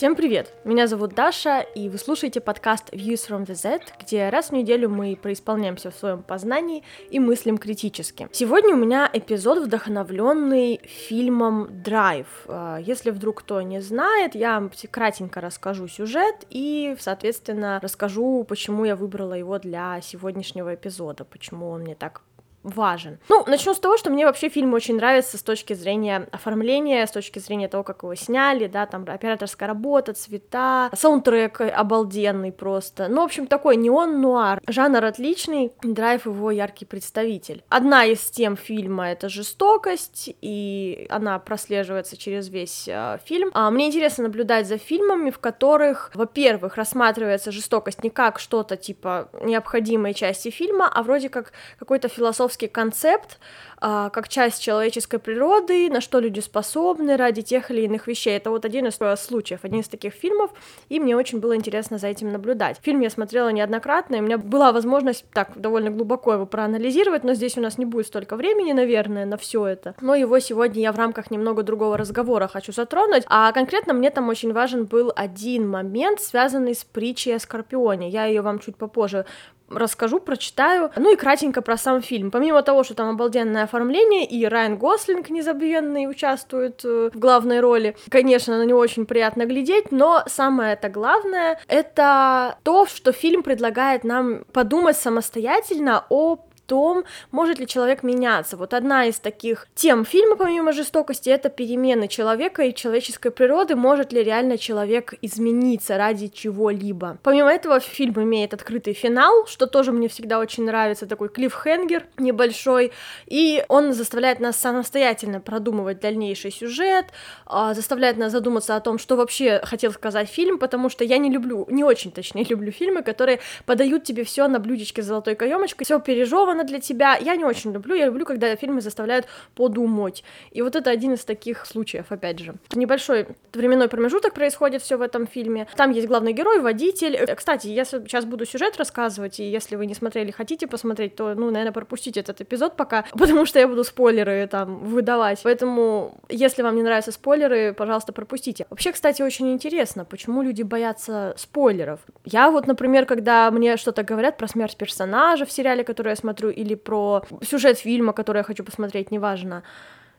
[0.00, 0.54] Всем привет!
[0.64, 4.88] Меня зовут Даша, и вы слушаете подкаст Views from the Z, где раз в неделю
[4.88, 8.26] мы преисполняемся в своем познании и мыслим критически.
[8.32, 12.26] Сегодня у меня эпизод, вдохновленный фильмом Драйв.
[12.46, 18.96] А, если вдруг кто не знает, я кратенько расскажу сюжет и, соответственно, расскажу, почему я
[18.96, 22.22] выбрала его для сегодняшнего эпизода, почему он мне так
[22.62, 23.18] важен.
[23.28, 27.10] Ну, начну с того, что мне вообще фильм очень нравится с точки зрения оформления, с
[27.10, 33.08] точки зрения того, как его сняли, да, там операторская работа, цвета, саундтрек обалденный просто.
[33.08, 34.60] Ну, в общем, такой неон-нуар.
[34.66, 37.62] Жанр отличный, драйв его яркий представитель.
[37.68, 43.50] Одна из тем фильма— это жестокость, и она прослеживается через весь э, фильм.
[43.54, 49.30] А, мне интересно наблюдать за фильмами, в которых, во-первых, рассматривается жестокость не как что-то типа
[49.42, 53.38] необходимой части фильма, а вроде как какой-то философский философский концепт,
[53.82, 58.36] а, как часть человеческой природы, на что люди способны ради тех или иных вещей.
[58.36, 60.50] Это вот один из случаев, один из таких фильмов,
[60.90, 62.78] и мне очень было интересно за этим наблюдать.
[62.82, 67.34] Фильм я смотрела неоднократно, и у меня была возможность так довольно глубоко его проанализировать, но
[67.34, 69.94] здесь у нас не будет столько времени, наверное, на все это.
[70.00, 74.28] Но его сегодня я в рамках немного другого разговора хочу затронуть, а конкретно мне там
[74.28, 78.08] очень важен был один момент, связанный с притчей о Скорпионе.
[78.08, 79.24] Я ее вам чуть попозже
[79.70, 80.90] расскажу, прочитаю.
[80.96, 82.30] Ну и кратенько про сам фильм.
[82.30, 87.96] Помимо того, что там обалденное оформление, и Райан Гослинг незабвенный участвует э, в главной роли,
[88.08, 94.04] конечно, на него очень приятно глядеть, но самое это главное, это то, что фильм предлагает
[94.04, 96.38] нам подумать самостоятельно о
[96.70, 98.56] том, может ли человек меняться.
[98.56, 104.12] Вот одна из таких тем фильма, помимо жестокости, это перемены человека и человеческой природы, может
[104.12, 107.18] ли реально человек измениться ради чего-либо.
[107.24, 112.92] Помимо этого, фильм имеет открытый финал, что тоже мне всегда очень нравится, такой клиффхенгер небольшой,
[113.26, 117.06] и он заставляет нас самостоятельно продумывать дальнейший сюжет,
[117.46, 121.30] а, заставляет нас задуматься о том, что вообще хотел сказать фильм, потому что я не
[121.30, 125.84] люблю, не очень точнее люблю фильмы, которые подают тебе все на блюдечке с золотой каемочкой,
[125.84, 127.16] все пережевано, сделано для тебя.
[127.16, 130.24] Я не очень люблю, я люблю, когда фильмы заставляют подумать.
[130.52, 132.54] И вот это один из таких случаев, опять же.
[132.74, 135.66] Небольшой временной промежуток происходит все в этом фильме.
[135.76, 137.16] Там есть главный герой, водитель.
[137.16, 141.34] Э, кстати, я сейчас буду сюжет рассказывать, и если вы не смотрели, хотите посмотреть, то,
[141.34, 145.40] ну, наверное, пропустите этот эпизод пока, потому что я буду спойлеры там выдавать.
[145.44, 148.66] Поэтому, если вам не нравятся спойлеры, пожалуйста, пропустите.
[148.70, 152.00] Вообще, кстати, очень интересно, почему люди боятся спойлеров.
[152.24, 156.49] Я вот, например, когда мне что-то говорят про смерть персонажа в сериале, который я смотрю,
[156.50, 159.62] или про сюжет фильма, который я хочу посмотреть, неважно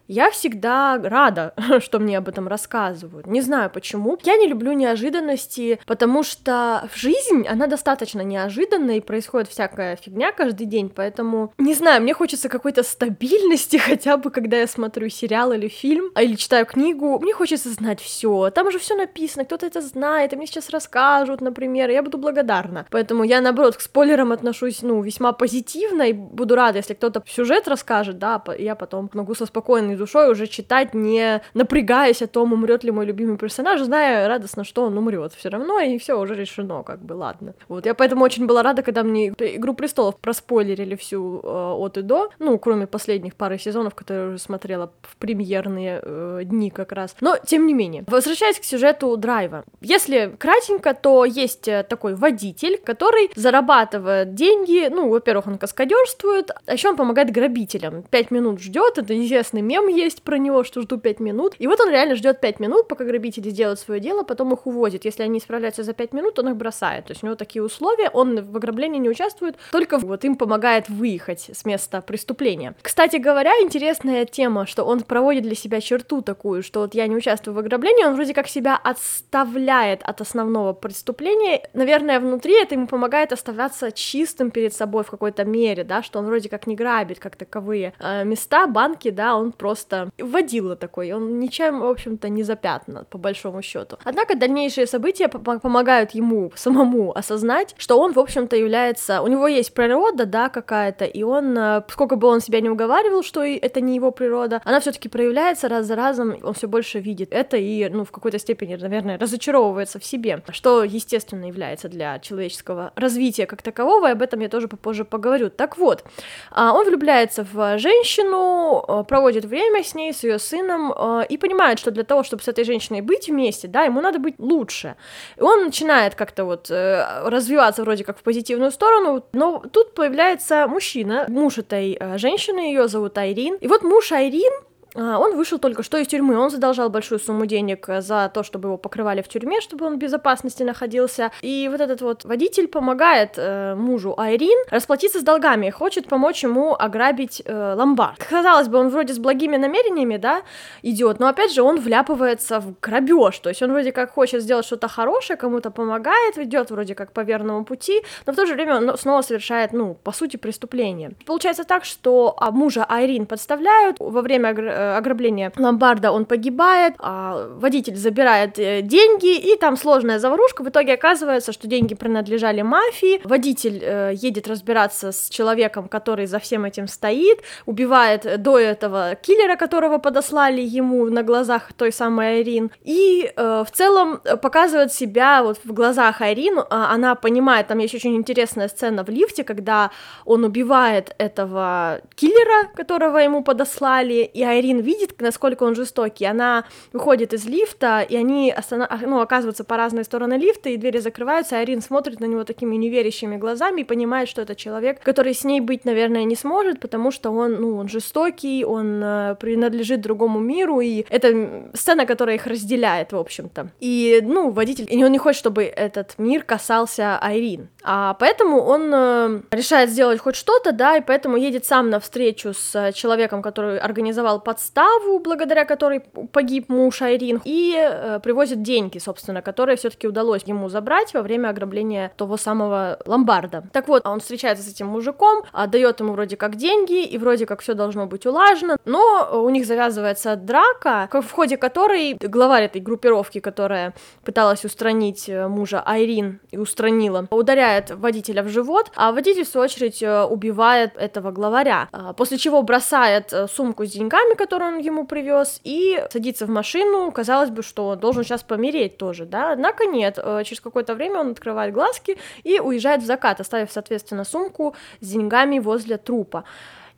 [0.07, 3.28] я всегда рада, что мне об этом рассказывают.
[3.28, 4.17] Не знаю почему.
[4.23, 10.31] Я не люблю неожиданности, потому что в жизнь она достаточно неожиданная, и происходит всякая фигня
[10.31, 15.53] каждый день, поэтому, не знаю, мне хочется какой-то стабильности, хотя бы когда я смотрю сериал
[15.53, 18.50] или фильм, а или читаю книгу, мне хочется знать все.
[18.50, 22.17] Там уже все написано, кто-то это знает, и мне сейчас расскажут, например, и я буду
[22.17, 22.85] благодарна.
[22.91, 27.67] Поэтому я, наоборот, к спойлерам отношусь, ну, весьма позитивно, и буду рада, если кто-то сюжет
[27.67, 32.84] расскажет, да, я потом могу со спокойной душой уже читать, не напрягаясь о том, умрет
[32.84, 36.84] ли мой любимый персонаж, зная радостно, что он умрет все равно, и все уже решено,
[36.84, 37.53] как бы, ладно.
[37.67, 42.01] Вот, я поэтому очень была рада, когда мне Игру престолов проспойлерили всю э, от и
[42.01, 47.16] до, ну, кроме последних пары сезонов, которые уже смотрела в премьерные э, дни как раз.
[47.22, 49.63] Но, тем не менее, возвращаясь к сюжету драйва.
[49.81, 56.73] Если кратенько, то есть э, такой водитель, который зарабатывает деньги, ну, во-первых, он каскадерствует, а
[56.73, 58.03] еще он помогает грабителям.
[58.03, 61.55] Пять минут ждет, это известный мем есть про него, что жду 5 минут.
[61.59, 65.05] И вот он реально ждет 5 минут, пока грабители сделают свое дело, потом их увозит.
[65.05, 67.05] Если они справляются за 5 минут, он их бросает.
[67.05, 70.89] То есть у него такие условия, он в ограблении не участвует, только вот им помогает
[70.89, 72.75] выехать с места преступления.
[72.81, 77.15] Кстати говоря, интересная тема, что он проводит для себя черту такую, что вот я не
[77.15, 81.69] участвую в ограблении, он вроде как себя отставляет от основного преступления.
[81.73, 86.25] Наверное, внутри это ему помогает оставаться чистым перед собой в какой-то мере, да, что он
[86.25, 91.13] вроде как не грабит как таковые э, места, банки, да, он просто просто водила такой,
[91.13, 93.97] он ничем, в общем-то, не запятнан, по большому счету.
[94.03, 99.22] Однако дальнейшие события помогают ему самому осознать, что он, в общем-то, является...
[99.22, 103.23] У него есть природа, да, какая-то, и он, э, сколько бы он себя не уговаривал,
[103.23, 106.99] что это не его природа, она все таки проявляется раз за разом, он все больше
[106.99, 112.19] видит это и, ну, в какой-то степени, наверное, разочаровывается в себе, что, естественно, является для
[112.19, 115.49] человеческого развития как такового, и об этом я тоже попозже поговорю.
[115.49, 116.03] Так вот,
[116.51, 121.25] а, он влюбляется в женщину, э, проводит время время с ней, с ее сыном, э,
[121.29, 124.35] и понимает, что для того, чтобы с этой женщиной быть вместе, да, ему надо быть
[124.40, 124.96] лучше.
[125.37, 130.67] И он начинает как-то вот э, развиваться вроде как в позитивную сторону, но тут появляется
[130.67, 133.55] мужчина, муж этой э, женщины, ее зовут Айрин.
[133.55, 134.53] И вот муж Айрин
[134.96, 138.78] он вышел только что из тюрьмы, он задолжал большую сумму денег за то, чтобы его
[138.78, 141.32] покрывали в тюрьме, чтобы он в безопасности находился.
[141.41, 146.76] И вот этот вот водитель помогает э, мужу Айрин расплатиться с долгами, хочет помочь ему
[146.78, 148.23] ограбить э, ломбард.
[148.29, 150.41] Казалось бы, он вроде с благими намерениями, да,
[150.82, 154.66] идет, но опять же он вляпывается в грабеж, то есть он вроде как хочет сделать
[154.66, 158.78] что-то хорошее, кому-то помогает, идет вроде как по верному пути, но в то же время
[158.78, 161.11] он снова совершает, ну, по сути, преступление.
[161.26, 164.49] Получается так, что а, мужа Айрин подставляют во время
[164.81, 170.63] Э, ограбления ломбарда он погибает, а водитель забирает э, деньги, и там сложная заварушка.
[170.63, 173.22] В итоге оказывается, что деньги принадлежали мафии.
[173.23, 179.55] Водитель э, едет разбираться с человеком, который за всем этим стоит, убивает до этого киллера,
[179.55, 182.72] которого подослали ему на глазах той самой Айрин.
[182.84, 186.59] И э, в целом показывает себя вот в глазах Айрин.
[186.59, 189.91] А, она понимает, там есть очень интересная сцена в лифте, когда
[190.25, 196.66] он убивает этого киллера, которого ему подослали, и Айрин Айрин видит, насколько он жестокий, она
[196.94, 198.90] выходит из лифта, и они останов...
[199.02, 202.76] ну, оказываются по разные стороны лифта, и двери закрываются, и Айрин смотрит на него такими
[202.76, 207.12] неверящими глазами и понимает, что это человек, который с ней быть, наверное, не сможет, потому
[207.12, 212.47] что он, ну, он жестокий, он э, принадлежит другому миру, и это сцена, которая их
[212.47, 213.72] разделяет, в общем-то.
[213.79, 218.91] И, ну, водитель, и он не хочет, чтобы этот мир касался Айрин, а поэтому он
[218.94, 223.78] э, решает сделать хоть что-то, да, и поэтому едет сам на встречу с человеком, который
[223.79, 230.43] организовал подставу, благодаря которой погиб муж Айрин, и э, привозит деньги, собственно, которые все-таки удалось
[230.46, 233.63] ему забрать во время ограбления того самого ломбарда.
[233.73, 237.61] Так вот, он встречается с этим мужиком, отдает ему вроде как деньги, и вроде как
[237.61, 243.40] все должно быть улажено, но у них завязывается драка, в ходе которой главарь этой группировки,
[243.40, 243.93] которая
[244.23, 249.66] пыталась устранить э, мужа Айрин и устранила, ударяет водителя в живот, а водитель, в свою
[249.66, 254.79] очередь, э, убивает этого главаря, а, после чего бросает э, сумку с деньгами, которую он
[254.79, 259.53] ему привез, и садится в машину, казалось бы, что он должен сейчас помереть тоже, да,
[259.53, 264.25] однако нет, э, через какое-то время он открывает глазки и уезжает в закат, оставив, соответственно,
[264.25, 266.43] сумку с деньгами возле трупа.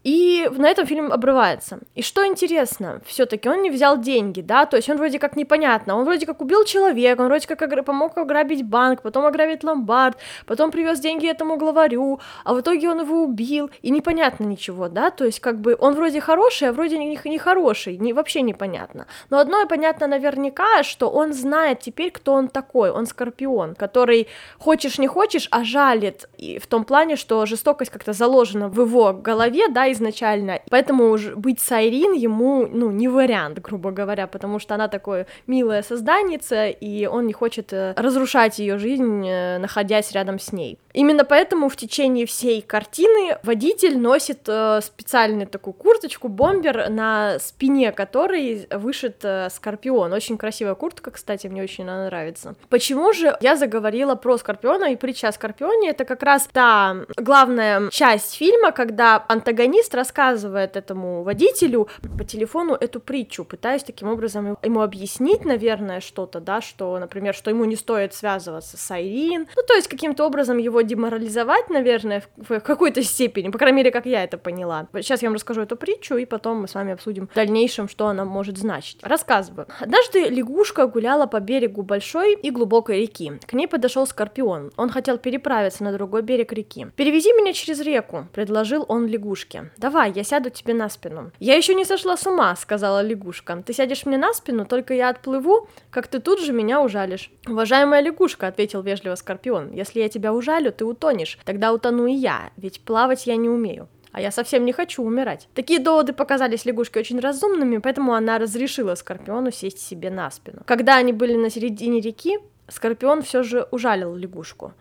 [0.03, 1.79] И на этом фильм обрывается.
[1.95, 5.95] И что интересно, все-таки он не взял деньги, да, то есть он вроде как непонятно,
[5.95, 10.71] он вроде как убил человека, он вроде как помог ограбить банк, потом ограбить ломбард, потом
[10.71, 15.25] привез деньги этому главарю, а в итоге он его убил, и непонятно ничего, да, то
[15.25, 19.07] есть как бы он вроде хороший, а вроде не, не хороший, не, вообще непонятно.
[19.29, 24.27] Но одно понятно наверняка, что он знает теперь, кто он такой, он скорпион, который
[24.59, 29.13] хочешь не хочешь, а жалит, и в том плане, что жестокость как-то заложена в его
[29.13, 34.59] голове, да, изначально, поэтому уж быть с Айрин ему, ну, не вариант, грубо говоря, потому
[34.59, 40.11] что она такое милое созданица, и он не хочет э, разрушать ее жизнь, э, находясь
[40.11, 40.77] рядом с ней.
[40.93, 47.91] Именно поэтому в течение всей картины водитель носит э, специальную такую курточку, бомбер, на спине
[47.91, 50.13] которой вышит скорпион.
[50.13, 52.55] Очень красивая куртка, кстати, мне очень она нравится.
[52.69, 55.89] Почему же я заговорила про скорпиона и притча о скорпионе?
[55.89, 62.73] Это как раз та главная часть фильма, когда антагонист Таксист рассказывает этому водителю по телефону
[62.73, 67.75] эту притчу, пытаясь таким образом ему объяснить, наверное, что-то, да, что, например, что ему не
[67.75, 73.49] стоит связываться с Айрин, ну, то есть каким-то образом его деморализовать, наверное, в какой-то степени,
[73.49, 74.87] по крайней мере, как я это поняла.
[74.93, 78.07] Сейчас я вам расскажу эту притчу, и потом мы с вами обсудим в дальнейшем, что
[78.07, 78.99] она может значить.
[79.01, 79.67] Рассказываю.
[79.81, 83.33] Однажды лягушка гуляла по берегу большой и глубокой реки.
[83.45, 84.71] К ней подошел скорпион.
[84.77, 86.87] Он хотел переправиться на другой берег реки.
[86.95, 89.72] «Перевези меня через реку»,— предложил он лягушке.
[89.77, 91.31] Давай, я сяду тебе на спину.
[91.39, 93.61] Я еще не сошла с ума, сказала лягушка.
[93.65, 97.31] Ты сядешь мне на спину, только я отплыву, как ты тут же меня ужалишь.
[97.47, 101.39] Уважаемая лягушка, ответил вежливо Скорпион, если я тебя ужалю, ты утонешь.
[101.45, 105.49] Тогда утону и я, ведь плавать я не умею а я совсем не хочу умирать.
[105.55, 110.61] Такие доводы показались лягушке очень разумными, поэтому она разрешила Скорпиону сесть себе на спину.
[110.65, 112.37] Когда они были на середине реки,
[112.69, 114.73] Скорпион все же ужалил лягушку.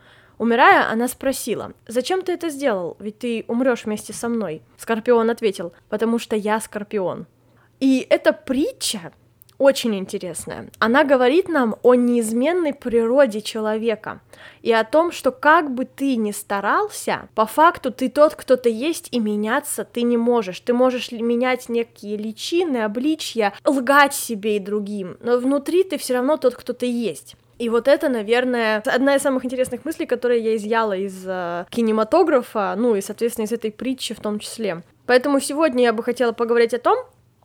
[0.42, 2.96] Умирая, она спросила, «Зачем ты это сделал?
[2.98, 4.60] Ведь ты умрешь вместе со мной».
[4.76, 7.26] Скорпион ответил, «Потому что я Скорпион».
[7.78, 9.12] И эта притча
[9.58, 10.68] очень интересная.
[10.80, 14.20] Она говорит нам о неизменной природе человека
[14.62, 18.68] и о том, что как бы ты ни старался, по факту ты тот, кто ты
[18.68, 20.58] есть, и меняться ты не можешь.
[20.58, 26.36] Ты можешь менять некие личины, обличья, лгать себе и другим, но внутри ты все равно
[26.36, 27.36] тот, кто ты есть.
[27.62, 32.74] И вот это, наверное, одна из самых интересных мыслей, которые я изъяла из э, кинематографа,
[32.76, 34.82] ну и, соответственно, из этой притчи в том числе.
[35.06, 36.98] Поэтому сегодня я бы хотела поговорить о том,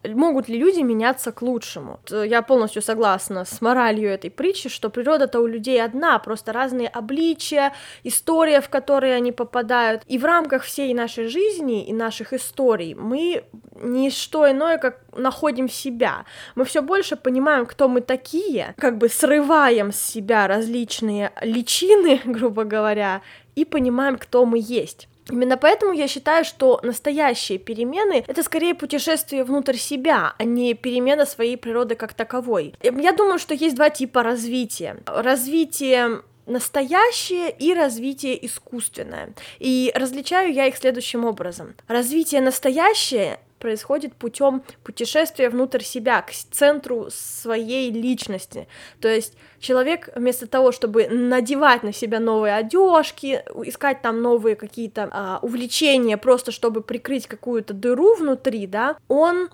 [0.03, 1.99] могут ли люди меняться к лучшему.
[2.09, 7.73] Я полностью согласна с моралью этой притчи, что природа-то у людей одна, просто разные обличия,
[8.03, 10.03] история, в которые они попадают.
[10.07, 13.43] И в рамках всей нашей жизни и наших историй мы
[13.81, 16.25] не что иное, как находим себя.
[16.55, 22.63] Мы все больше понимаем, кто мы такие, как бы срываем с себя различные личины, грубо
[22.63, 23.21] говоря,
[23.55, 25.07] и понимаем, кто мы есть.
[25.29, 31.25] Именно поэтому я считаю, что настоящие перемены— это скорее путешествие внутрь себя, а не перемена
[31.25, 32.73] своей природы как таковой.
[32.81, 34.97] Я думаю, что есть два типа развития.
[35.05, 39.33] Развитие настоящее и развитие искусственное.
[39.59, 41.75] И различаю я их следующим образом.
[41.87, 48.67] Развитие настоящее происходит путем путешествия внутрь себя, к центру своей личности.
[49.01, 55.09] То есть человек вместо того, чтобы надевать на себя новые одежки, искать там новые какие-то
[55.11, 59.49] а, увлечения, просто чтобы прикрыть какую-то дыру внутри, да, он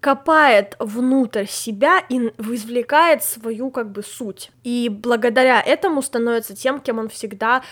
[0.00, 4.50] копает внутрь себя и извлекает свою как бы суть.
[4.62, 7.62] И благодаря этому становится тем, кем он всегда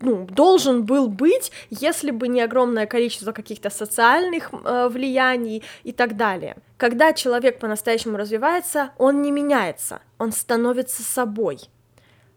[0.00, 6.16] ну, должен был быть, если бы не огромное количество каких-то социальных э, влияний и так
[6.16, 6.56] далее.
[6.76, 11.60] Когда человек по-настоящему развивается, он не меняется, он становится собой.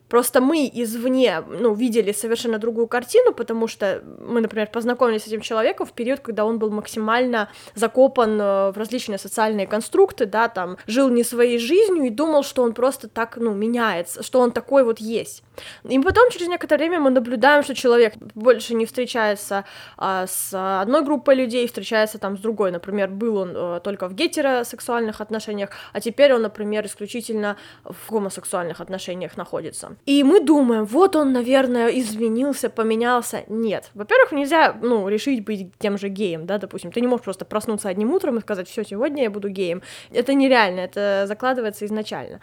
[0.09, 5.41] Просто мы извне, ну, видели совершенно другую картину, потому что мы, например, познакомились с этим
[5.41, 10.77] человеком в период, когда он был максимально закопан э, в различные социальные конструкты, да, там,
[10.87, 14.83] жил не своей жизнью и думал, что он просто так, ну, меняется, что он такой
[14.83, 15.43] вот есть.
[15.83, 19.65] И потом, через некоторое время, мы наблюдаем, что человек больше не встречается
[19.97, 22.71] а, с одной группой людей, встречается там с другой.
[22.71, 28.79] Например, был он а, только в гетеросексуальных отношениях, а теперь он, например, исключительно в гомосексуальных
[28.79, 29.96] отношениях находится.
[30.05, 33.43] И мы думаем, вот он, наверное, изменился, поменялся.
[33.47, 33.91] Нет.
[33.93, 36.91] Во-первых, нельзя, ну, решить быть тем же геем, да, допустим.
[36.91, 39.81] Ты не можешь просто проснуться одним утром и сказать, все, сегодня я буду геем.
[40.11, 42.39] Это нереально, это закладывается изначально.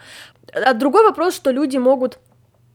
[0.53, 2.19] А другой вопрос, что люди могут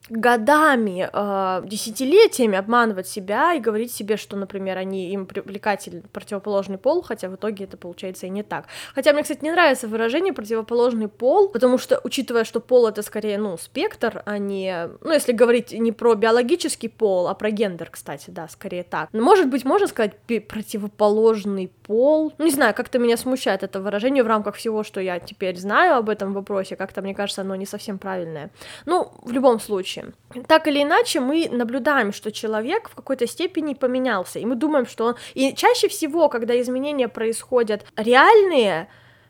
[0.09, 7.02] годами, э, десятилетиями обманывать себя и говорить себе, что, например, они им привлекатель противоположный пол,
[7.02, 8.66] хотя в итоге это получается и не так.
[8.95, 13.38] Хотя мне, кстати, не нравится выражение противоположный пол, потому что, учитывая, что пол это скорее,
[13.38, 18.30] ну, спектр, а не, ну, если говорить не про биологический пол, а про гендер, кстати,
[18.30, 19.12] да, скорее так.
[19.12, 20.16] Может быть, можно сказать
[20.49, 22.33] противоположный пол.
[22.39, 26.09] Не знаю, как-то меня смущает это выражение в рамках всего, что я теперь знаю об
[26.09, 28.51] этом вопросе, как-то, мне кажется, оно не совсем правильное.
[28.87, 30.05] Ну, в любом случае.
[30.47, 35.07] Так или иначе, мы наблюдаем, что человек в какой-то степени поменялся, и мы думаем, что
[35.07, 35.15] он...
[35.35, 38.87] И чаще всего, когда изменения происходят реальные,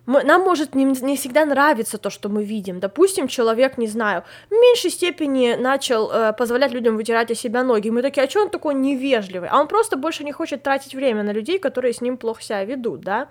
[0.06, 2.80] мы, нам может не, не всегда нравиться то, что мы видим.
[2.80, 7.90] Допустим, человек, не знаю, в меньшей степени начал э, позволять людям вытирать о себя ноги.
[7.90, 9.48] Мы такие, а что он такой невежливый?
[9.48, 12.64] А он просто больше не хочет тратить время на людей, которые с ним плохо себя
[12.64, 13.28] ведут, да?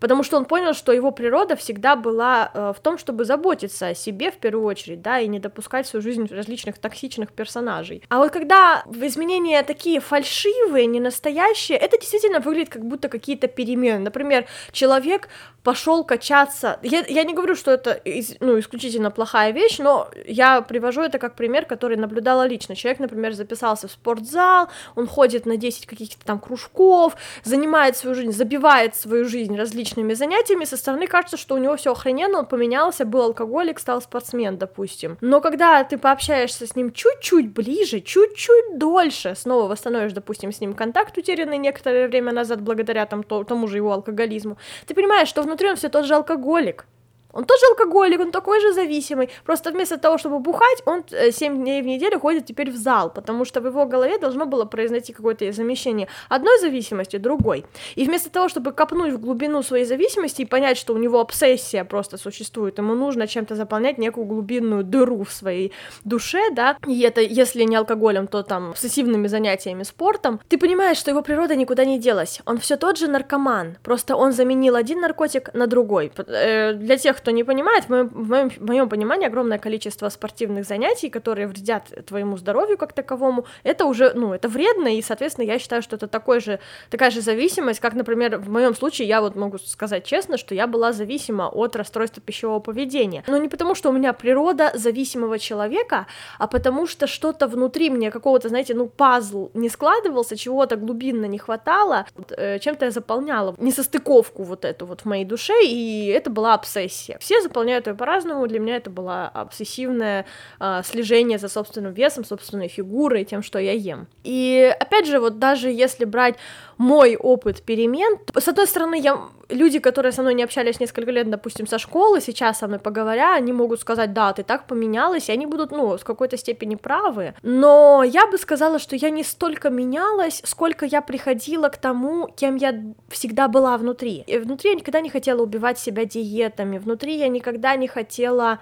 [0.00, 3.94] потому что он понял, что его природа всегда была э, в том, чтобы заботиться о
[3.94, 8.02] себе в первую очередь, да, и не допускать в свою жизнь различных токсичных персонажей.
[8.08, 14.00] А вот когда изменения такие фальшивые, не настоящие, это действительно выглядит как будто какие-то перемены.
[14.00, 15.28] Например, человек
[15.62, 16.78] пошел качаться.
[16.82, 21.18] Я, я не говорю, что это из, ну, исключительно плохая вещь, но я привожу это
[21.18, 22.74] как пример, который наблюдала лично.
[22.74, 28.32] Человек, например, записался в спортзал, он ходит на 10 каких-то там кружков, занимает свою жизнь,
[28.32, 33.04] забивает свою жизнь различными занятиями, со стороны кажется, что у него все охрененно, он поменялся,
[33.04, 35.18] был алкоголик, стал спортсмен, допустим.
[35.20, 40.74] Но когда ты пообщаешься с ним чуть-чуть ближе, чуть-чуть дольше, снова восстановишь, допустим, с ним
[40.74, 45.68] контакт, утерянный некоторое время назад благодаря там, тому же его алкоголизму, ты понимаешь, что внутри
[45.68, 46.86] он все тот же алкоголик.
[47.32, 49.30] Он тоже алкоголик, он такой же зависимый.
[49.44, 53.10] Просто вместо того, чтобы бухать, он 7 э, дней в неделю ходит теперь в зал,
[53.10, 57.64] потому что в его голове должно было произойти какое-то замещение одной зависимости другой.
[57.94, 61.84] И вместо того, чтобы копнуть в глубину своей зависимости и понять, что у него обсессия
[61.84, 65.72] просто существует, ему нужно чем-то заполнять некую глубинную дыру в своей
[66.04, 71.10] душе, да, и это, если не алкоголем, то там обсессивными занятиями спортом, ты понимаешь, что
[71.10, 72.40] его природа никуда не делась.
[72.46, 76.12] Он все тот же наркоман, просто он заменил один наркотик на другой.
[76.16, 80.08] Э, для тех, кто не понимает, в моем, в, моем, в моем понимании огромное количество
[80.08, 85.44] спортивных занятий, которые вредят твоему здоровью как таковому, это уже, ну, это вредно, и, соответственно,
[85.44, 86.58] я считаю, что это такой же,
[86.90, 90.66] такая же зависимость, как, например, в моем случае, я вот могу сказать честно, что я
[90.66, 93.22] была зависима от расстройства пищевого поведения.
[93.26, 96.06] Но не потому, что у меня природа зависимого человека,
[96.38, 101.38] а потому что что-то внутри мне, какого-то, знаете, ну, пазл не складывался, чего-то глубинно не
[101.38, 106.54] хватало, э, чем-то я заполняла несостыковку вот эту вот в моей душе, и это была
[106.54, 107.40] обсессия все.
[107.40, 110.26] Все заполняют ее по-разному, для меня это было обсессивное
[110.58, 114.08] э, слежение за собственным весом, собственной фигурой, тем, что я ем.
[114.24, 116.34] И опять же, вот даже если брать
[116.76, 119.18] мой опыт перемен, с одной стороны, я
[119.50, 123.34] люди, которые со мной не общались несколько лет, допустим, со школы, сейчас со мной поговоря,
[123.34, 127.34] они могут сказать, да, ты так поменялась, и они будут, ну, в какой-то степени правы.
[127.42, 132.56] Но я бы сказала, что я не столько менялась, сколько я приходила к тому, кем
[132.56, 132.74] я
[133.08, 134.24] всегда была внутри.
[134.26, 138.60] И внутри я никогда не хотела убивать себя диетами, внутри я никогда не хотела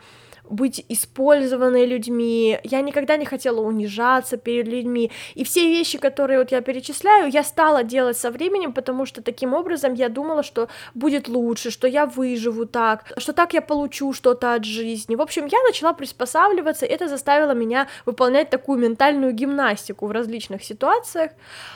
[0.51, 6.53] быть использованной людьми, я никогда не хотела унижаться перед людьми, и все вещи, которые вот
[6.53, 11.29] я перечисляю, я стала делать со временем, потому что таким образом я думала, что будет
[11.29, 15.17] лучше, что я выживу так, что так я получу что-то от жизни.
[15.17, 21.33] В общем, я начала приспосабливаться, это заставило меня выполнять такую ментальную гимнастику в различных ситуациях,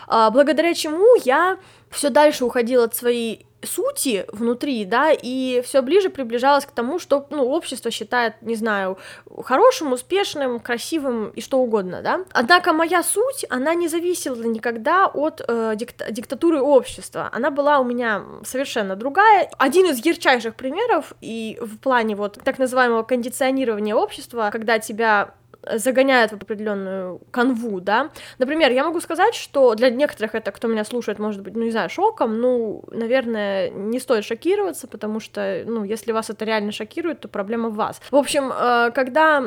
[0.07, 1.59] а, благодаря чему я
[1.90, 7.26] все дальше уходила от своей сути внутри, да, и все ближе приближалось к тому, что,
[7.31, 8.99] ну, общество считает, не знаю,
[9.45, 12.25] хорошим, успешным, красивым и что угодно, да.
[12.33, 17.85] Однако моя суть, она не зависела никогда от э, дикта- диктатуры общества, она была у
[17.85, 19.50] меня совершенно другая.
[19.59, 25.35] Один из ярчайших примеров и в плане вот так называемого кондиционирования общества, когда тебя
[25.71, 28.11] загоняет в определенную канву, да.
[28.38, 31.71] Например, я могу сказать, что для некоторых это, кто меня слушает, может быть, ну, не
[31.71, 37.21] знаю, шоком, ну, наверное, не стоит шокироваться, потому что, ну, если вас это реально шокирует,
[37.21, 38.00] то проблема в вас.
[38.11, 39.38] В общем, э, когда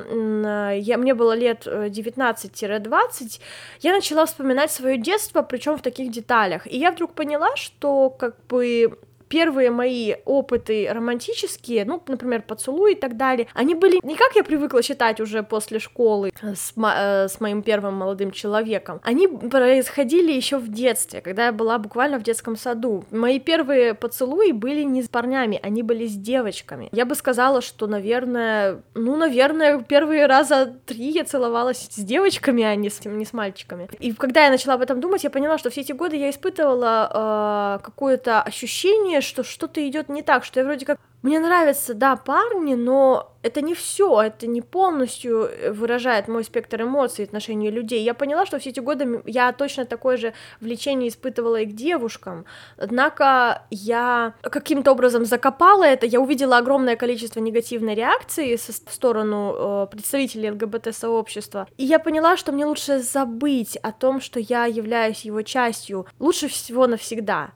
[0.74, 3.41] я, мне было лет 19-20,
[3.81, 8.36] я начала вспоминать свое детство, причем в таких деталях, и я вдруг поняла, что, как
[8.48, 8.98] бы,
[9.29, 14.44] первые мои опыты романтические, ну, например, поцелуи и так далее, они были не как я
[14.44, 20.32] привыкла считать уже после школы с, мо- э, с моим первым молодым человеком, они происходили
[20.32, 23.03] еще в детстве, когда я была буквально в детском саду.
[23.12, 26.89] Мои первые поцелуи были не с парнями, они были с девочками.
[26.91, 32.75] Я бы сказала, что, наверное, ну, наверное, первые раза три я целовалась с девочками, а
[32.75, 33.89] не с, не с мальчиками.
[34.00, 37.77] И когда я начала об этом думать, я поняла, что все эти годы я испытывала
[37.79, 42.15] э, какое-то ощущение что что-то идет не так, что я вроде как мне нравятся, да,
[42.17, 47.72] парни, но это не все, это не полностью э, выражает мой спектр эмоций в отношении
[47.72, 48.03] людей.
[48.03, 52.46] Я поняла, что все эти годы я точно такое же влечение испытывала и к девушкам,
[52.77, 59.55] однако я каким-то образом закопала это, я увидела огромное количество негативной реакции со в сторону
[59.55, 65.25] э, представителей ЛГБТ-сообщества, и я поняла, что мне лучше забыть о том, что я являюсь
[65.25, 67.49] его частью, лучше всего навсегда.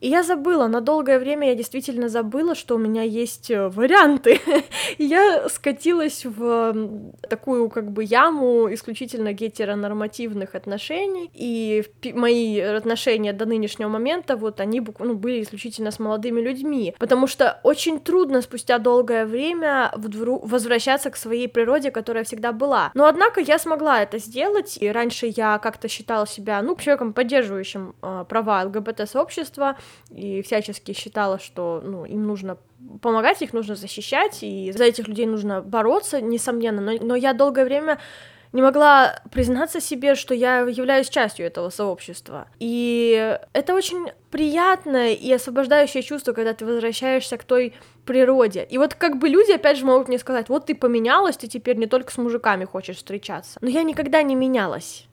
[0.00, 4.40] И я забыла, на долгое время я действительно забыла, что у меня есть э, варианты.
[4.98, 13.88] я скатилась в такую как бы яму исключительно гетеронормативных отношений, и мои отношения до нынешнего
[13.88, 19.24] момента, вот они ну, были исключительно с молодыми людьми, потому что очень трудно спустя долгое
[19.24, 22.90] время возвращаться к своей природе, которая всегда была.
[22.94, 27.94] Но однако я смогла это сделать, и раньше я как-то считала себя, ну, человеком, поддерживающим
[28.02, 29.76] э, права ЛГБТ-сообщества,
[30.10, 32.58] и всячески считала, что ну, им нужно
[33.02, 37.64] помогать, их нужно защищать, и за этих людей нужно бороться, несомненно, но, но я долгое
[37.64, 37.98] время
[38.52, 42.48] не могла признаться себе, что я являюсь частью этого сообщества.
[42.58, 48.66] И это очень приятное и освобождающее чувство, когда ты возвращаешься к той природе.
[48.70, 51.76] И вот как бы люди опять же могут мне сказать, вот ты поменялась, ты теперь
[51.76, 53.58] не только с мужиками хочешь встречаться.
[53.60, 55.06] Но я никогда не менялась.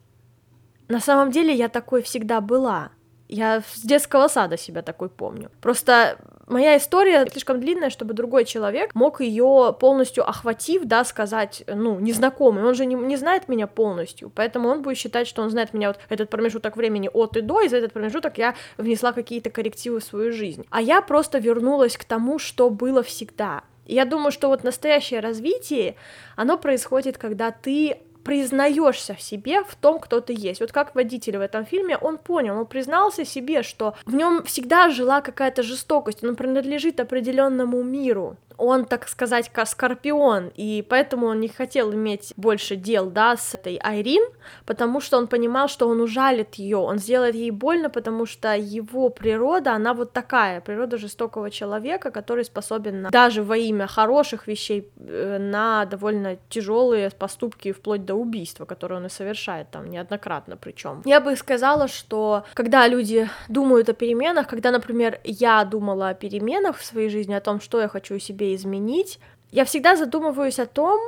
[0.87, 2.91] На самом деле я такой всегда была.
[3.33, 5.49] Я с детского сада себя такой помню.
[5.59, 11.99] Просто моя история слишком длинная, чтобы другой человек мог ее полностью охватив, да, сказать, ну,
[11.99, 12.63] незнакомый.
[12.63, 15.87] Он же не, не знает меня полностью, поэтому он будет считать, что он знает меня
[15.87, 19.99] вот этот промежуток времени от и до, и за этот промежуток я внесла какие-то коррективы
[19.99, 20.67] в свою жизнь.
[20.69, 23.63] А я просто вернулась к тому, что было всегда.
[23.87, 25.95] я думаю, что вот настоящее развитие,
[26.35, 30.61] оно происходит, когда ты признаешься в себе, в том, кто ты есть.
[30.61, 34.89] Вот как водитель в этом фильме, он понял, он признался себе, что в нем всегда
[34.89, 41.39] жила какая-то жестокость, он принадлежит определенному миру он, так сказать, как скорпион, и поэтому он
[41.39, 44.23] не хотел иметь больше дел, да, с этой Айрин,
[44.65, 49.09] потому что он понимал, что он ужалит ее, он сделает ей больно, потому что его
[49.09, 54.89] природа, она вот такая, природа жестокого человека, который способен на, даже во имя хороших вещей
[54.97, 61.01] э, на довольно тяжелые поступки, вплоть до убийства, которые он и совершает там неоднократно причем.
[61.05, 66.77] Я бы сказала, что когда люди думают о переменах, когда, например, я думала о переменах
[66.77, 69.19] в своей жизни, о том, что я хочу себе себе изменить,
[69.51, 70.99] я всегда задумываюсь о том,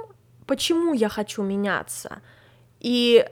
[0.45, 2.21] почему я хочу меняться.
[2.79, 3.25] И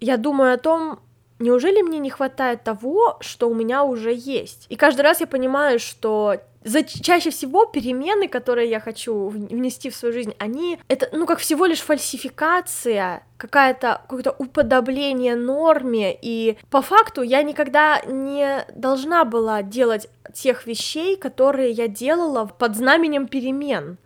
[0.00, 0.98] я думаю о том,
[1.38, 4.66] неужели мне не хватает того, что у меня уже есть.
[4.70, 9.96] И каждый раз я понимаю, что за, чаще всего перемены, которые я хочу внести в
[9.96, 16.82] свою жизнь, они это, ну, как всего лишь фальсификация, какая-то какое-то уподобление норме, и по
[16.82, 23.98] факту я никогда не должна была делать тех вещей, которые я делала под знаменем перемен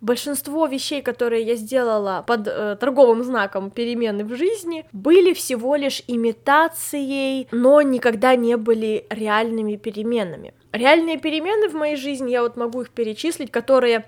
[0.00, 6.02] большинство вещей, которые я сделала под э, торговым знаком перемены в жизни, были всего лишь
[6.06, 10.54] имитацией, но никогда не были реальными переменами.
[10.76, 14.04] Реальные перемены в моей жизни, я вот могу их перечислить, которые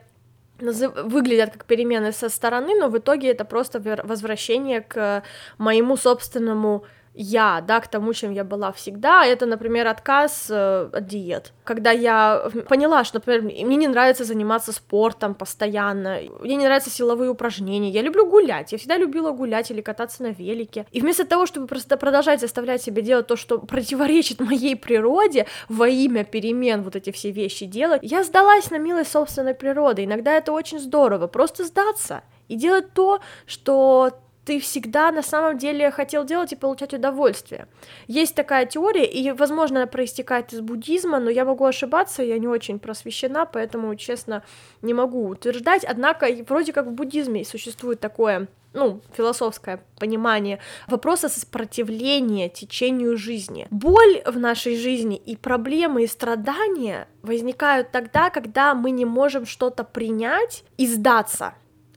[0.61, 5.23] выглядят как перемены со стороны, но в итоге это просто возвращение к
[5.57, 6.85] моему собственному
[7.21, 9.27] я, да, к тому, чем я была всегда.
[9.27, 11.53] Это, например, отказ э, от диет.
[11.65, 17.31] Когда я поняла, что, например, мне не нравится заниматься спортом постоянно, мне не нравятся силовые
[17.31, 20.87] упражнения, я люблю гулять, я всегда любила гулять или кататься на велике.
[20.93, 25.89] И вместо того, чтобы просто продолжать заставлять себя делать то, что противоречит моей природе, во
[25.89, 30.05] имя перемен вот эти все вещи делать, я сдалась на милость собственной природы.
[30.05, 34.13] Иногда это очень здорово, просто сдаться и делать то, что
[34.49, 37.69] ты всегда на самом деле хотел делать и получать удовольствие.
[38.07, 42.49] Есть такая теория, и, возможно, она проистекает из буддизма, но я могу ошибаться, я не
[42.49, 44.43] очень просвещена, поэтому, честно,
[44.81, 45.85] не могу утверждать.
[45.85, 53.67] Однако, вроде как в буддизме существует такое ну, философское понимание вопроса сопротивления течению жизни.
[53.71, 59.85] Боль в нашей жизни и проблемы и страдания возникают тогда, когда мы не можем что-то
[59.85, 61.53] принять и сдаться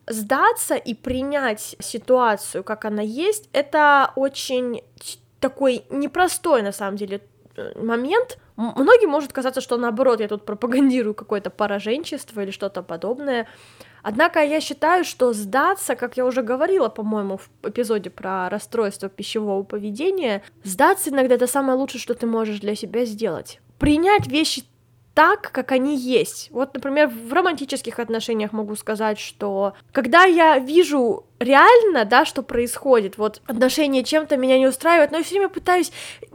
[0.06, 4.82] сдаться и принять ситуацию, как она есть, это очень
[5.40, 7.20] такой непростой, на самом деле,
[7.56, 8.38] э, момент.
[8.56, 13.48] Многим может казаться, что наоборот, я тут пропагандирую какое-то пораженчество или что-то подобное.
[14.02, 19.62] Однако я считаю, что сдаться, как я уже говорила, по-моему, в эпизоде про расстройство пищевого
[19.62, 23.60] поведения, сдаться иногда это самое лучшее, что ты можешь для себя сделать.
[23.78, 24.64] Принять вещи
[25.14, 26.48] так, как они есть.
[26.52, 33.18] Вот, например, в романтических отношениях могу сказать, что когда я вижу реально, да, что происходит,
[33.18, 35.92] вот отношения чем-то меня не устраивают, но я все время пытаюсь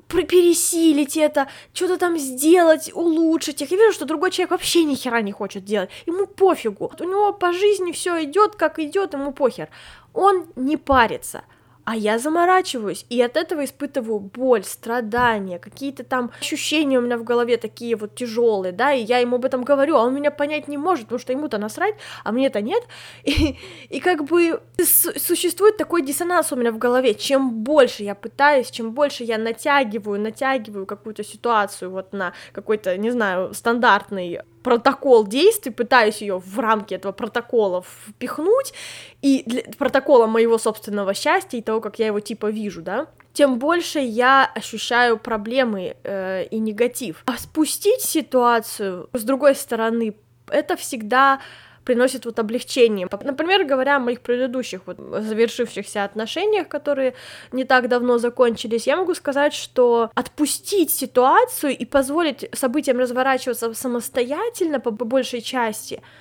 [0.07, 3.71] пересилить это, что-то там сделать, улучшить их.
[3.71, 6.91] Я вижу, что другой человек вообще ни хера не хочет делать, ему пофигу.
[6.99, 9.69] У него по жизни все идет, как идет, ему похер.
[10.13, 11.43] Он не парится
[11.87, 17.23] а я заморачиваюсь, и от этого испытываю боль, страдания, какие-то там ощущения у меня в
[17.23, 20.67] голове такие вот тяжелые, да, и я ему об этом говорю, а он меня понять
[20.67, 21.95] не может, потому что ему-то насрать,
[22.25, 22.83] а мне-то нет,
[23.23, 23.55] и,
[23.87, 28.91] и как бы существует такой диссонанс у меня в голове, чем больше я пытаюсь, чем
[28.91, 36.21] больше я натягиваю, натягиваю какую-то ситуацию вот на какой-то, не знаю, стандартный протокол действий, пытаюсь
[36.21, 38.73] ее в рамки этого протокола впихнуть,
[39.21, 43.59] и для протокола моего собственного счастья и того, как я его типа вижу, да, тем
[43.59, 47.23] больше я ощущаю проблемы э, и негатив.
[47.27, 50.15] А спустить ситуацию с другой стороны,
[50.49, 51.39] это всегда
[51.87, 53.07] приносит вот облегчение.
[53.23, 57.13] Например, говоря о моих предыдущих вот завершившихся отношениях, которые
[57.53, 64.81] не так давно закончились, я могу сказать, что отпустить ситуацию и позволить событиям разворачиваться самостоятельно
[64.81, 66.01] по большей части—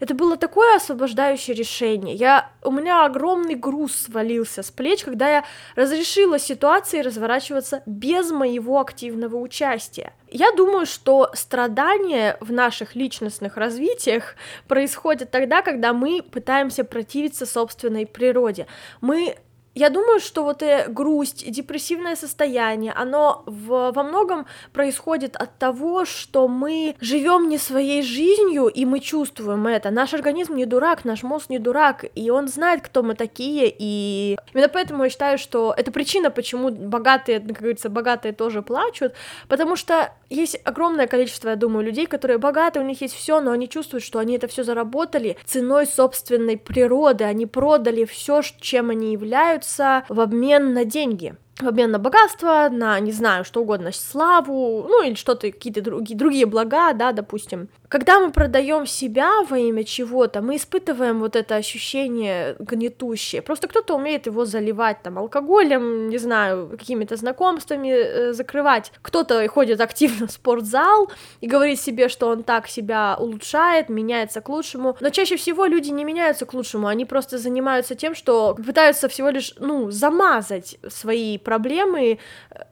[0.00, 2.14] это было такое освобождающее решение.
[2.14, 8.80] Я, у меня огромный груз свалился с плеч, когда я разрешила ситуации разворачиваться без моего
[8.80, 10.12] активного участия.
[10.30, 18.06] Я думаю, что страдания в наших личностных развитиях происходят тогда, когда мы пытаемся противиться собственной
[18.06, 18.66] природе.
[19.00, 19.36] Мы
[19.74, 26.04] я думаю, что вот и грусть, депрессивное состояние, оно в, во многом происходит от того,
[26.04, 29.90] что мы живем не своей жизнью, и мы чувствуем это.
[29.90, 34.36] Наш организм не дурак, наш мозг не дурак, и он знает, кто мы такие, и
[34.52, 39.14] именно поэтому я считаю, что это причина, почему богатые, как говорится, богатые тоже плачут,
[39.48, 43.52] потому что есть огромное количество, я думаю, людей, которые богаты, у них есть все, но
[43.52, 49.12] они чувствуют, что они это все заработали ценой собственной природы, они продали все, чем они
[49.12, 49.61] являются,
[50.08, 55.02] в обмен на деньги в обмен на богатство, на, не знаю, что угодно, славу, ну
[55.02, 57.68] или что-то, какие-то другие, другие блага, да, допустим.
[57.92, 63.42] Когда мы продаем себя во имя чего-то, мы испытываем вот это ощущение гнетущее.
[63.42, 68.92] Просто кто-то умеет его заливать там алкоголем, не знаю, какими-то знакомствами э, закрывать.
[69.02, 74.48] Кто-то ходит активно в спортзал и говорит себе, что он так себя улучшает, меняется к
[74.48, 74.96] лучшему.
[75.00, 79.28] Но чаще всего люди не меняются к лучшему, они просто занимаются тем, что пытаются всего
[79.28, 82.20] лишь, ну, замазать свои проблемы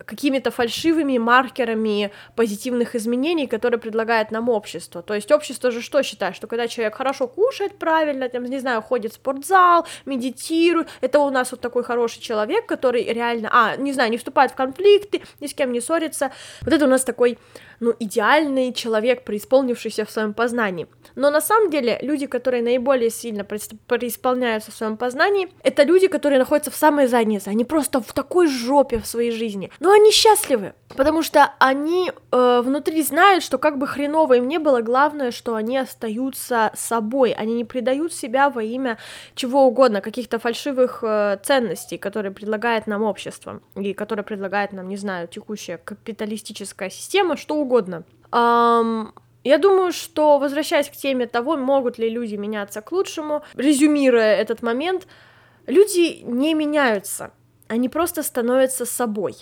[0.06, 5.02] какими-то фальшивыми маркерами позитивных изменений, которые предлагает нам общество.
[5.10, 8.80] То есть общество же что считает, что когда человек хорошо кушает правильно, там, не знаю,
[8.80, 13.92] ходит в спортзал, медитирует, это у нас вот такой хороший человек, который реально, а, не
[13.92, 16.30] знаю, не вступает в конфликты, ни с кем не ссорится.
[16.60, 17.38] Вот это у нас такой
[17.80, 20.86] ну, идеальный человек, преисполнившийся в своем познании.
[21.16, 26.38] Но на самом деле люди, которые наиболее сильно преисполняются в своем познании, это люди, которые
[26.38, 30.74] находятся в самой заднице, они просто в такой жопе в своей жизни, но они счастливы,
[30.94, 34.99] потому что они э, внутри знают, что как бы хреново им не было, главное,
[35.30, 38.98] что они остаются собой, они не предают себя во имя
[39.34, 44.96] чего угодно, каких-то фальшивых э, ценностей, которые предлагает нам общество, и которые предлагает нам, не
[44.96, 48.04] знаю, текущая капиталистическая система, что угодно.
[48.32, 49.12] Um,
[49.44, 54.62] я думаю, что, возвращаясь к теме того, могут ли люди меняться к лучшему, резюмируя этот
[54.62, 55.06] момент,
[55.66, 57.32] люди не меняются,
[57.68, 59.36] они просто становятся собой.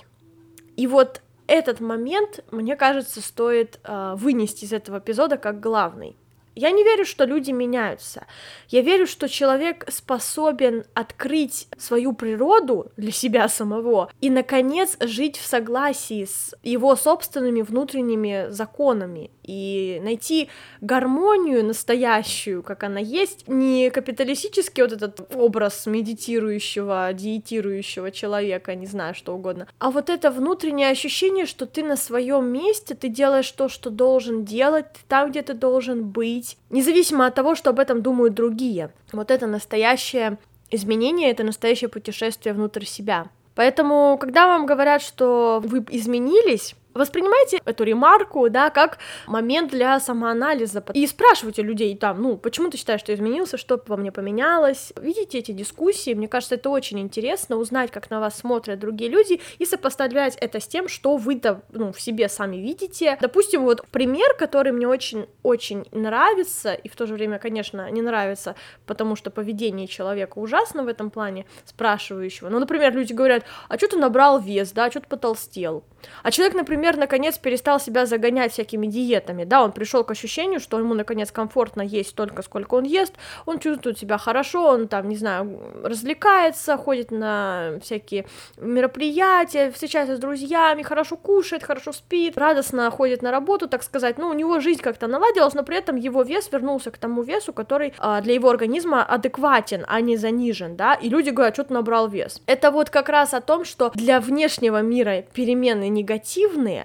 [0.77, 6.15] И вот этот момент, мне кажется, стоит э, вынести из этого эпизода как главный.
[6.59, 8.27] Я не верю, что люди меняются.
[8.69, 15.47] Я верю, что человек способен открыть свою природу для себя самого и, наконец, жить в
[15.47, 24.83] согласии с его собственными внутренними законами и найти гармонию настоящую, как она есть, не капиталистический
[24.83, 31.47] вот этот образ медитирующего, диетирующего человека, не знаю, что угодно, а вот это внутреннее ощущение,
[31.47, 36.09] что ты на своем месте, ты делаешь то, что должен делать, там, где ты должен
[36.09, 38.91] быть, быть, независимо от того, что об этом думают другие.
[39.13, 40.39] Вот это настоящее
[40.71, 43.27] изменение, это настоящее путешествие внутрь себя.
[43.55, 50.83] Поэтому, когда вам говорят, что вы изменились, Воспринимайте эту ремарку, да, как момент для самоанализа.
[50.95, 54.93] И спрашивайте людей там, ну, почему ты считаешь, что изменился, что во мне поменялось.
[55.01, 59.41] Видите эти дискуссии, мне кажется, это очень интересно, узнать, как на вас смотрят другие люди,
[59.59, 63.19] и сопоставлять это с тем, что вы-то, ну, в себе сами видите.
[63.21, 68.57] Допустим, вот пример, который мне очень-очень нравится, и в то же время, конечно, не нравится,
[68.87, 72.49] потому что поведение человека ужасно в этом плане, спрашивающего.
[72.49, 75.85] Ну, например, люди говорят, а что ты набрал вес, да, что ты потолстел?
[76.23, 80.61] А человек, например, например, наконец перестал себя загонять всякими диетами, да, он пришел к ощущению,
[80.61, 83.15] что ему, наконец, комфортно есть столько, сколько он ест,
[83.47, 90.21] он чувствует себя хорошо, он там, не знаю, развлекается, ходит на всякие мероприятия, встречается с
[90.21, 94.81] друзьями, хорошо кушает, хорошо спит, радостно ходит на работу, так сказать, ну, у него жизнь
[94.81, 98.49] как-то наладилась, но при этом его вес вернулся к тому весу, который а, для его
[98.49, 102.41] организма адекватен, а не занижен, да, и люди говорят, что ты набрал вес.
[102.47, 106.78] Это вот как раз о том, что для внешнего мира перемены негативные,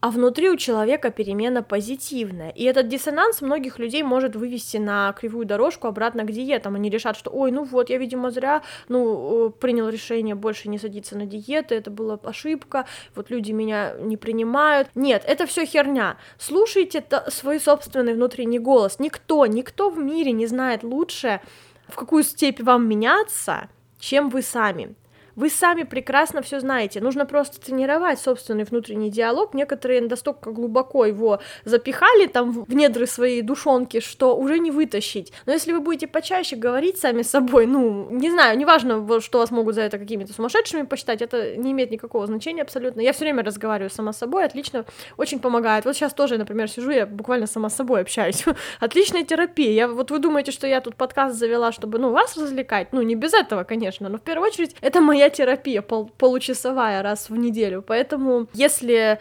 [0.00, 2.50] а внутри у человека перемена позитивная.
[2.50, 6.74] И этот диссонанс многих людей может вывести на кривую дорожку обратно к диетам.
[6.74, 10.78] Они решат, что, ой, ну вот, я, видимо, зря, ну, э, принял решение больше не
[10.78, 14.88] садиться на диеты, это была ошибка, вот люди меня не принимают.
[14.94, 16.16] Нет, это все херня.
[16.38, 18.98] Слушайте свой собственный внутренний голос.
[18.98, 21.40] Никто, никто в мире не знает лучше,
[21.88, 24.94] в какую степь вам меняться, чем вы сами.
[25.36, 27.00] Вы сами прекрасно все знаете.
[27.00, 29.54] Нужно просто тренировать собственный внутренний диалог.
[29.54, 35.32] Некоторые настолько глубоко его запихали там в недры своей душонки, что уже не вытащить.
[35.46, 39.50] Но если вы будете почаще говорить сами с собой, ну, не знаю, неважно, что вас
[39.50, 43.00] могут за это какими-то сумасшедшими посчитать, это не имеет никакого значения абсолютно.
[43.00, 44.84] Я все время разговариваю сама с собой, отлично,
[45.16, 45.84] очень помогает.
[45.84, 48.44] Вот сейчас тоже, например, сижу, я буквально сама с собой общаюсь.
[48.80, 49.72] Отличная терапия.
[49.72, 52.88] Я, вот вы думаете, что я тут подкаст завела, чтобы, ну, вас развлекать?
[52.92, 57.28] Ну, не без этого, конечно, но в первую очередь это моя терапия пол получасовая раз
[57.28, 59.18] в неделю, поэтому если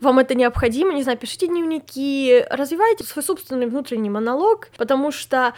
[0.00, 5.54] вам это необходимо, не знаю, пишите дневники, развивайте свой собственный внутренний монолог, потому что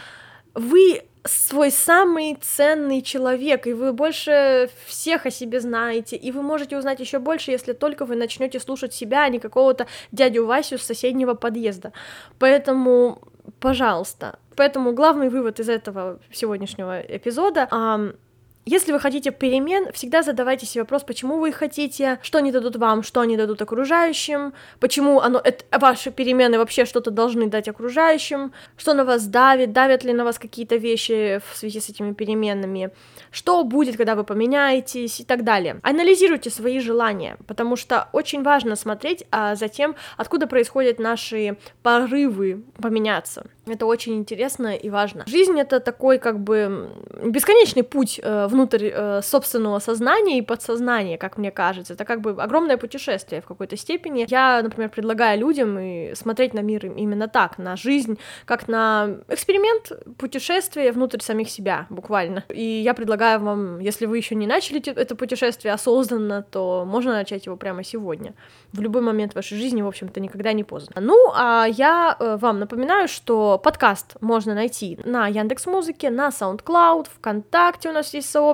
[0.53, 6.77] вы свой самый ценный человек, и вы больше всех о себе знаете, и вы можете
[6.77, 10.83] узнать еще больше, если только вы начнете слушать себя, а не какого-то дядю Васю с
[10.83, 11.93] соседнего подъезда.
[12.37, 13.19] Поэтому,
[13.59, 14.37] пожалуйста.
[14.55, 17.67] Поэтому главный вывод из этого сегодняшнего эпизода
[18.65, 22.75] если вы хотите перемен, всегда задавайте себе вопрос, почему вы их хотите, что они дадут
[22.77, 28.53] вам, что они дадут окружающим, почему оно, это, ваши перемены вообще что-то должны дать окружающим,
[28.75, 32.89] что на вас давит, давят ли на вас какие-то вещи в связи с этими переменами,
[33.29, 35.79] что будет, когда вы поменяетесь и так далее.
[35.83, 42.63] Анализируйте свои желания, потому что очень важно смотреть а за тем, откуда происходят наши порывы
[42.81, 43.45] поменяться.
[43.67, 45.23] Это очень интересно и важно.
[45.27, 46.89] Жизнь это такой как бы
[47.23, 51.93] бесконечный путь э, внутрь э, собственного сознания и подсознания, как мне кажется.
[51.93, 54.25] Это как бы огромное путешествие в какой-то степени.
[54.29, 59.91] Я, например, предлагаю людям и смотреть на мир именно так, на жизнь, как на эксперимент
[60.17, 62.43] путешествия внутрь самих себя, буквально.
[62.49, 67.45] И я предлагаю вам, если вы еще не начали это путешествие осознанно, то можно начать
[67.45, 68.33] его прямо сегодня.
[68.71, 71.01] В любой момент вашей жизни, в общем-то, никогда не поздно.
[71.01, 77.07] Ну, а я э, вам напоминаю, что подкаст можно найти на Яндекс Музыке, на SoundCloud,
[77.15, 78.44] ВКонтакте у нас есть сообщество,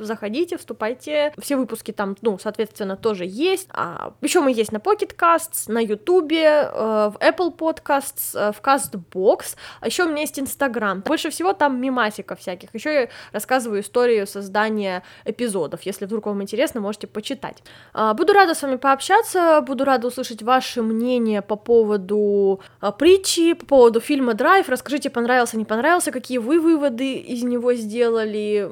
[0.00, 3.68] заходите, вступайте, все выпуски там, ну, соответственно, тоже есть.
[3.70, 8.60] А, еще мы есть на Pocket Casts, на Ютубе, э, в Apple Podcasts, э, в
[8.60, 11.00] CastBox, а еще у меня есть Инстаграм.
[11.00, 12.74] Больше всего там мимасиков всяких.
[12.74, 15.82] Еще я рассказываю историю создания эпизодов.
[15.82, 17.62] Если вдруг вам интересно, можете почитать.
[17.92, 23.54] А, буду рада с вами пообщаться, буду рада услышать ваше мнение по поводу а, притчи,
[23.54, 24.68] по поводу фильма «Драйв».
[24.68, 28.68] Расскажите, понравился, не понравился, какие вы выводы из него сделали.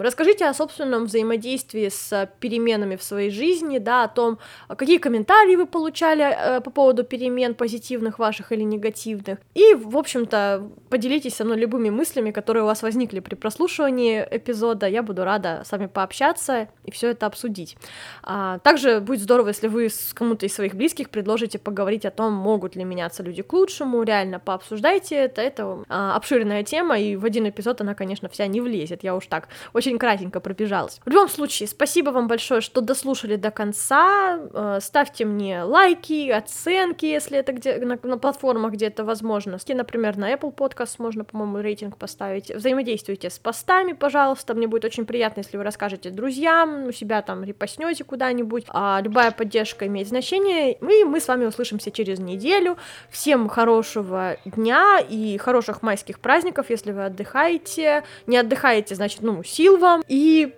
[0.00, 4.38] Расскажите о собственном взаимодействии с переменами в своей жизни, да, о том,
[4.76, 9.38] какие комментарии вы получали э, по поводу перемен позитивных ваших или негативных.
[9.54, 14.86] И, в общем-то, поделитесь со мной любыми мыслями, которые у вас возникли при прослушивании эпизода.
[14.86, 17.76] Я буду рада с вами пообщаться и все это обсудить.
[18.22, 22.32] А, также будет здорово, если вы с кому-то из своих близких предложите поговорить о том,
[22.32, 25.42] могут ли меняться люди к лучшему, реально пообсуждайте это.
[25.42, 29.04] Это а, обширная тема, и в один эпизод она, конечно, вся не влезет.
[29.04, 31.00] Я уж так очень кратенько пробежалась.
[31.04, 34.38] В любом случае, спасибо вам большое, что дослушали до конца.
[34.52, 39.58] А, ставьте мне лайки, оценки, если это где на, на платформах, где это возможно.
[39.68, 42.50] Например, на Apple Podcast можно, по-моему, рейтинг поставить.
[42.50, 44.54] Взаимодействуйте с постами, пожалуйста.
[44.54, 48.64] Мне будет очень приятно, если вы расскажете друзьям, у себя там репостнете куда-нибудь.
[48.68, 50.72] А, любая поддержка имеет значение.
[50.74, 52.76] И мы с вами услышимся через неделю.
[53.10, 58.04] Всем хорошего дня и хороших майских праздников, если вы отдыхаете.
[58.26, 60.02] Не отдыхаете, значит, ну, сил вам.
[60.08, 60.54] И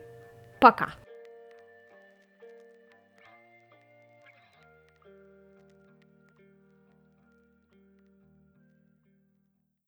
[0.61, 0.95] пока.